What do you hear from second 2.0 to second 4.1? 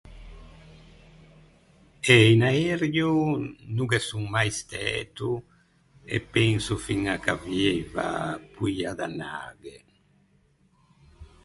Eh in aereo no ghe